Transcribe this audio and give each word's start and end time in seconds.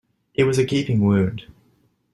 It 0.33 0.45
was 0.45 0.57
a 0.57 0.63
gaping 0.63 1.01
wound. 1.05 1.43